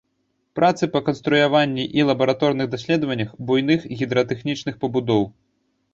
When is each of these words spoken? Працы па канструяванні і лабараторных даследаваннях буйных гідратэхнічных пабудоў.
Працы 0.59 0.87
па 0.93 1.01
канструяванні 1.09 1.85
і 1.99 2.05
лабараторных 2.11 2.71
даследаваннях 2.73 3.31
буйных 3.51 3.79
гідратэхнічных 4.01 4.75
пабудоў. 4.87 5.23